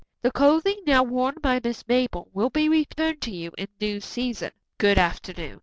[0.23, 4.49] The clothing now worn by Miss Mabel will be returned to you in due season.
[4.79, 5.59] Good afternoon."